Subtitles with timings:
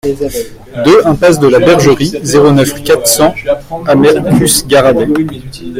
[0.83, 3.35] deux impasse de la Bergerie, zéro neuf, quatre cents
[3.85, 5.05] à Mercus-Garrabet